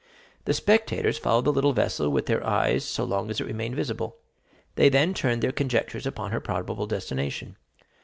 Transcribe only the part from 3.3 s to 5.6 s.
it remained visible; they then turned their